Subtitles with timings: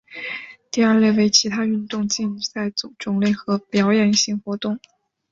[0.71, 4.79] 第二类为其他运动竞赛种类或表演性活动。